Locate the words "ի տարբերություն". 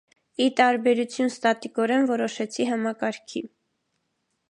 0.45-1.29